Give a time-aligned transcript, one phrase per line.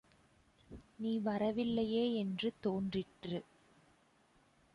[0.95, 3.43] நீ வரவில்லையே என்று தோன்றிற்று.